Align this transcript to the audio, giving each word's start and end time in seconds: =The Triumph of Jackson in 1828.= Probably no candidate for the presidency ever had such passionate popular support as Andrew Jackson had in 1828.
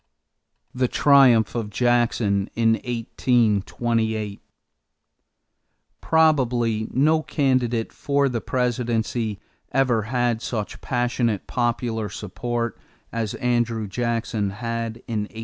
=The 0.73 0.87
Triumph 0.87 1.53
of 1.53 1.69
Jackson 1.69 2.49
in 2.55 2.73
1828.= 2.87 4.39
Probably 6.01 6.87
no 6.89 7.21
candidate 7.21 7.93
for 7.93 8.27
the 8.27 8.41
presidency 8.41 9.39
ever 9.71 10.01
had 10.01 10.41
such 10.41 10.81
passionate 10.81 11.45
popular 11.45 12.09
support 12.09 12.79
as 13.11 13.35
Andrew 13.35 13.87
Jackson 13.87 14.49
had 14.49 15.03
in 15.07 15.25
1828. 15.29 15.39